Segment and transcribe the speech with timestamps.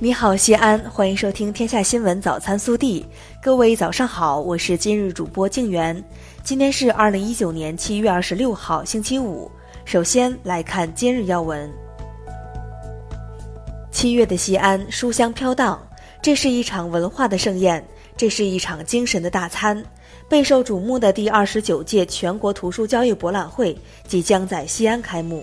[0.00, 3.02] 你好，西安，欢迎收听《天下新闻早餐速递》。
[3.42, 6.00] 各位早上好，我是今日主播静媛。
[6.44, 9.50] 今天是二零一九年七月二十六号，星期五。
[9.84, 11.68] 首先来看今日要闻。
[13.90, 15.84] 七月的西安，书香飘荡，
[16.22, 17.84] 这是一场文化的盛宴，
[18.16, 19.84] 这是一场精神的大餐。
[20.28, 25.42] 备受瞩目的第二十九届全国图书交易博览会即将在西安开幕。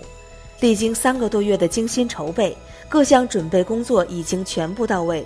[0.60, 2.56] 历经三个多月的精心筹备，
[2.88, 5.24] 各项准备工作已经全部到位，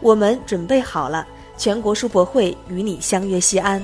[0.00, 1.26] 我们准备好了。
[1.56, 3.82] 全国书博会与你相约西安。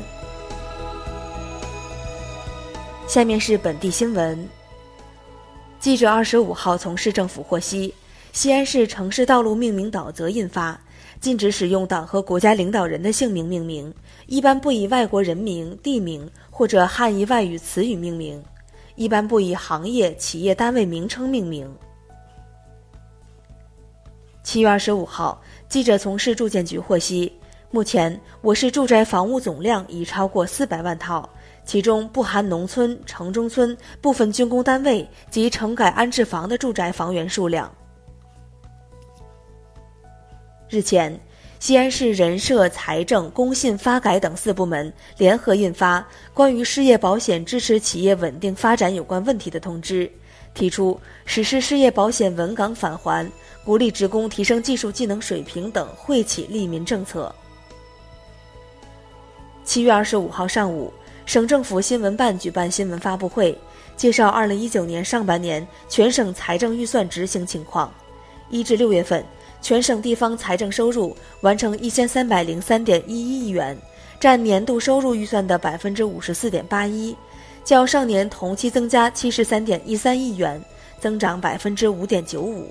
[3.09, 4.49] 下面是本地新闻。
[5.81, 7.93] 记者二十五号从市政府获悉，
[8.33, 10.81] 西安市城市道路命名导则印发，
[11.21, 13.93] 禁止使用党和国家领导人的姓名命名，
[14.27, 18.41] 一般不以外国人名、地名或者汉译外语词语命名。
[18.97, 21.73] 一般不以行业、企业单位名称命名。
[24.43, 27.33] 七月二十五号，记者从市住建局获悉，
[27.71, 31.29] 目前我市住宅房屋总量已超过四百万套，
[31.65, 37.73] 其中不含农村、城中村部分军工单位及城改安置房的住宅房源数量。
[40.69, 41.19] 日前。
[41.65, 45.99] 西安市人社、财政、工信、发改等四部门联合印发
[46.35, 50.07] 《关于失业保险支持企业稳定发展有关问题的通知》，
[50.53, 53.27] 提出实施失业保险稳岗返还、
[53.65, 57.35] 鼓励职工提升技术技能水平等惠企利民政策。
[59.65, 60.93] 七月二十五号上午，
[61.25, 63.59] 省政府新闻办举办新闻发布会，
[63.97, 67.91] 介绍二零一九年上半年全省财政预算执行情况。
[68.51, 69.25] 一至六月份。
[69.65, 73.75] 全省地方财政收入完成一千三百零三点一一亿元，
[74.21, 77.17] 占年度收入预算的百分之五十四点八一，
[77.65, 80.63] 较上年同期增加七十三点一三亿元，
[81.01, 82.71] 增长百分之五点九五。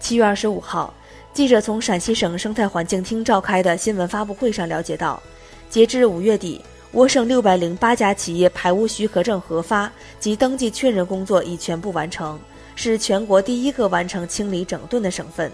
[0.00, 0.94] 七月二十五号，
[1.34, 5.22] 记者从陕西省生态环境厅召开的新闻发布会上了解到，
[5.68, 12.40] 截至五月底，我省六百零八家企业排污许可证核发及登记确认工作已全部完成。
[12.74, 15.50] 是全国第一个完成清理整顿的省份。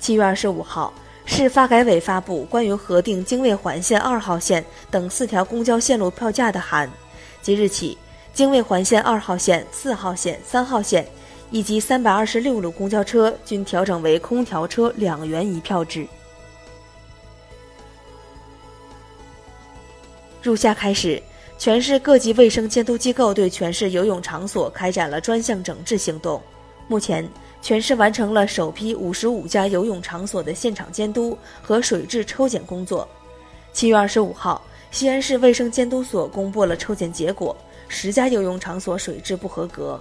[0.00, 0.92] 七月二十五号，
[1.26, 6.90] 市发改委发布关于核定京魏环线二号线等四条公交线路票价的函，
[7.42, 7.98] 即日起，
[8.32, 11.06] 京魏环线二号线、四号线、三号线
[11.50, 16.06] 以及三百二十六路公交车均调整为空调车两元一票制。
[20.40, 21.22] 入夏开始。
[21.58, 26.40] 全市各级卫生监督机构对全市游泳场所开展了专项整治行动。
[26.86, 27.28] 目前，
[27.60, 33.06] 全市完成了首批五十五家游泳场所的现场监督和水质抽检工作。
[33.72, 37.54] 七月二十五号，西安市卫生监督所公布了抽检结果，
[37.88, 40.00] 十家游泳场所水质不合格。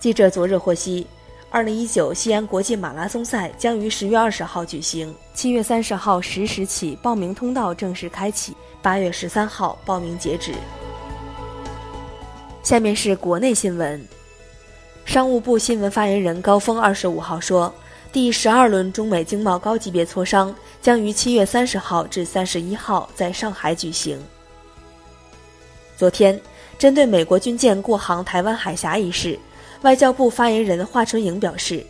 [0.00, 1.06] 记者昨日获悉。
[1.56, 10.52] 二零一九西安国际马拉松赛将于十月二十号举行，七月三十号十时起报名通道正式开启，八月十三号报名截止。
[12.62, 14.06] 下面是国内新闻，
[15.06, 17.72] 商务部新闻发言人高峰二十五号说，
[18.12, 24.22] 第十二轮中美经贸高级别磋商将于七月三十号至三十一号在上海举行。
[25.96, 26.38] 昨天，
[26.78, 29.38] 针对美国军舰过航台湾海峡一事。
[29.82, 31.84] 外交部发言人华春莹表示，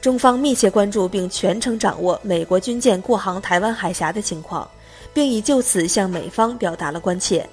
[0.00, 4.68] 中方密切关注并全程掌握美国军舰过航台湾海峡的情况，
[5.12, 7.48] 并已就此向美方表达了关切。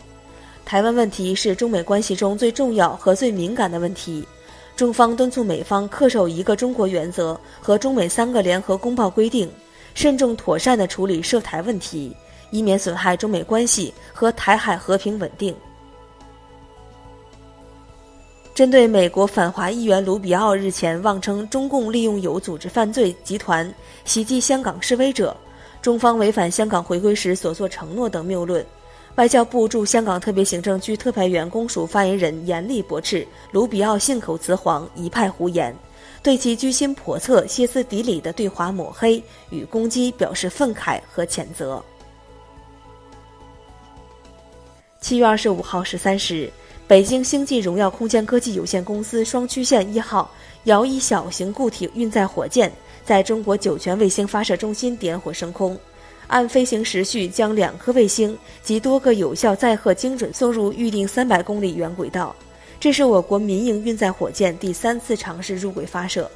[0.64, 4.28] 台湾问题是中美关系中最重要和最敏感的问题，
[4.76, 9.50] 中方敦促美方恪守一个中国原则和中美三个联合公报规定，
[9.94, 12.16] 慎重妥善地处理涉台问题，
[12.50, 15.56] 以免损害中美关系和台海和平稳定。
[18.56, 23.70] 针对美国反华议员卢比奥日前妄称中共利用有组织犯罪集团
[24.06, 25.36] 袭击香港示威者，
[25.82, 28.66] 中方违反香港回归时所作承诺等谬论，
[29.16, 35.76] 外交部驻香港特别行政区特派员公署发言人严厉驳斥卢比奥信口雌黄、一派胡言，
[36.24, 41.84] 对其居心叵测、歇斯底里的对华抹黑与攻击表示愤慨和谴责。
[45.02, 46.50] 七月二十五号十三时。
[46.88, 50.30] 北京星际荣耀空间科技有限公司双曲线一号
[50.66, 52.72] 遥一小型固体运载火箭
[53.04, 55.76] 在中国酒泉卫星发射中心点火升空，
[56.28, 62.36] 按飞行时序将两颗卫星及多个有效载荷精准送入预定三百公里远轨道。
[62.80, 66.30] 这是我国民营运载火箭第三次尝试入轨发射，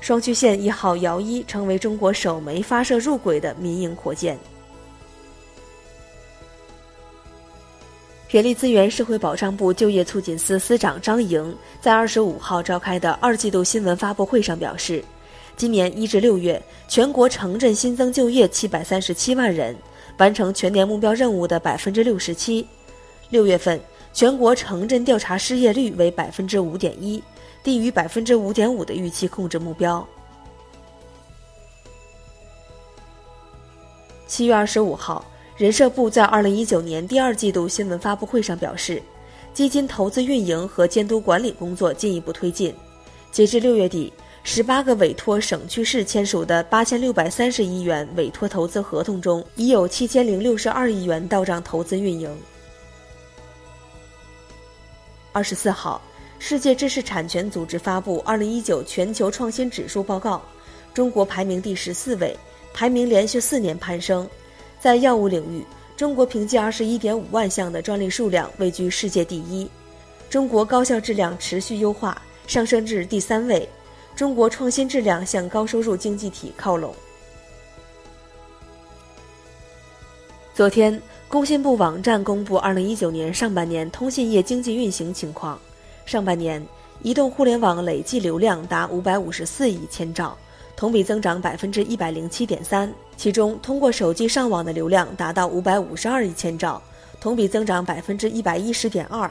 [0.00, 4.38] 双曲线一号遥一成为中国首枚发射入轨的民营火箭。
[8.32, 15.04] 人力资源社会保障部就业促进司司长张莹在二十五号召开的二季度新闻发布会上表示，
[15.54, 19.76] 今年一至六月，全国城镇新增就业七百三十七万人，
[20.16, 22.66] 完成全年目标任务的百分之六十七。
[23.28, 23.78] 六月份，
[24.14, 27.22] 全国城镇调查失业率为百分之五点一，
[27.62, 30.08] 低于百分之五点五的预期控制目标。
[34.26, 35.22] 七月二十五号。
[35.62, 39.00] 人社部在二零一九年第二季度新闻发布会上表示，
[39.54, 42.74] 基金投资运营和监督管理工作进一步推进。
[43.30, 44.12] 截至六月底，
[44.42, 52.28] 十八个委托省区市签署的八千六百三十亿元委托投资合同中，已有七千零六十二亿元到账投资运营。
[55.30, 56.02] 二十四号，
[56.40, 60.42] 世界知识产权组织发布二零一九全球创新指数报告，
[60.92, 62.36] 中国排名第十四位，
[62.74, 64.28] 排名连续四年攀升。
[64.82, 65.64] 在药物领域，
[65.96, 69.70] 中国凭借二十一点五万项的专利数量位居世界第一。
[70.28, 73.68] 中国高效质量持续优化，上升至第三位。
[74.16, 76.92] 中国创新质量向高收入经济体靠拢。
[80.52, 85.56] 昨天，工信部网站公布二零一九年上半年通信业经济运行情况。
[86.04, 86.60] 上半年，
[87.04, 90.36] 移动互联网累计流量达五百五十四亿千兆。
[90.74, 96.82] 同比增长百分之一百零七点三，其中通过手机上网的流量达到五百五十二亿千兆，
[97.20, 99.30] 同比增长百分之一百一十点二，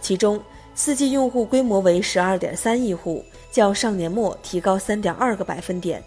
[0.00, 0.40] 其中
[0.76, 6.00] 四 G 用户规模为十二点三亿户，较上年末提高三点二个百分点。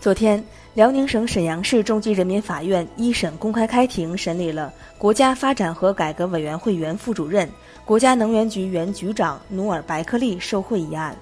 [0.00, 0.40] 昨天，
[0.74, 7.50] 辽宁省沈阳市中级人民法院一审公开开庭审理了国家发展和改革委员会原副主任、
[7.84, 11.16] 国家能源局原局长努尔白克力受贿一案。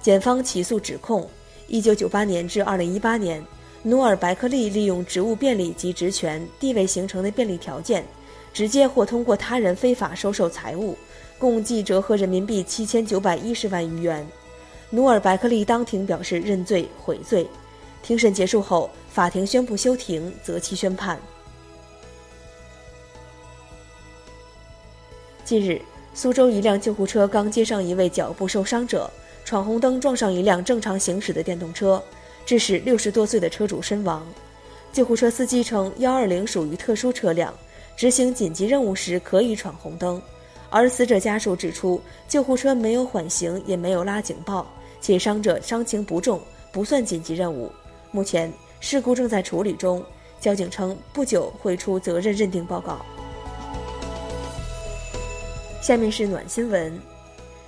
[0.00, 1.28] 检方起诉指控：
[1.66, 3.44] 一九九八年至二零一八年，
[3.82, 8.04] 努尔白克力利用职务便利及职权地位形成的便利条件，
[8.52, 10.96] 直接或通过他人非法收受财物，
[11.38, 14.26] 共计折合人民币七千九百一十万余元。
[14.90, 17.46] 努尔白克力当庭表示认罪悔罪。
[18.02, 21.18] 庭审结束后，法庭宣布休庭，择期宣判。
[25.44, 25.80] 近日，
[26.14, 29.10] 苏州一辆救护车刚接上一位脚部受伤者。
[29.44, 32.02] 闯红灯撞上一辆正常行驶的电动车，
[32.48, 34.26] 致使六十多岁的车主身亡。
[34.90, 37.52] 救护车司机称，幺二零属于特殊车辆，
[37.94, 40.18] 执行紧急任务时可以闯红灯。
[40.70, 44.66] 而死者家属指出，救护车没有缓行，也没有拉警报，
[44.98, 46.40] 且伤者伤情不重，
[46.72, 47.70] 不算紧急任务。
[48.12, 50.02] 目前事故正在处理中，
[50.40, 53.04] 交警称不久会出责任认定报告。
[55.82, 56.98] 下面是暖新闻，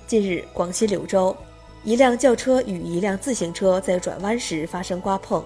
[0.07, 1.37] 近日广西柳州。
[1.83, 5.43] 一辆轿车与一辆自行车在转弯时发生刮碰，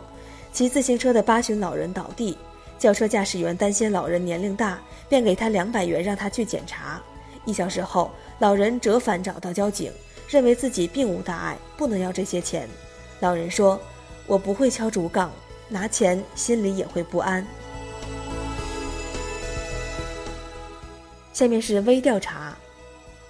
[0.51, 2.37] 骑自行车的八旬老人倒地，
[2.77, 4.77] 轿车驾驶员担心老人年龄大，
[5.07, 7.01] 便给他两百元让他去检查。
[7.45, 9.89] 一小时后，老人折返找到交警，
[10.27, 12.67] 认为自己并无大碍，不能要这些钱。
[13.21, 13.79] 老人说
[14.27, 15.31] ：“我不会敲竹杠，
[15.69, 17.47] 拿钱心里也会不安。”
[21.31, 22.53] 下面是微调查，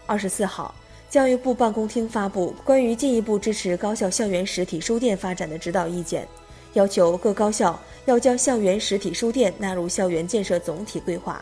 [0.07, 0.73] 二十四号。
[1.09, 6.27] 教育部办公厅发布关于进一步支持高校校园实体书店发展的指导意见，
[6.73, 11.41] 要求各高校要将校园实体书店纳入校园建设总体规划。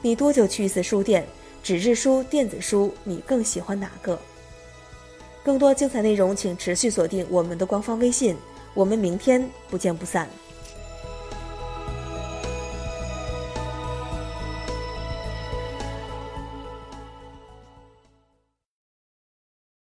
[0.00, 1.26] 你多久去一次书店？
[1.62, 4.18] 纸质书、电子书，你更喜欢哪个？
[5.44, 8.34] 更多精彩内容，请持续锁定我们的官方微信。
[8.72, 10.26] 我们明天不见不散。